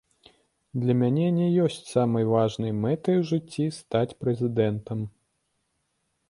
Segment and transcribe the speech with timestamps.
[0.83, 4.99] Для мяне не ёсць самай важнай мэтай у жыцці стаць прэзідэнтам.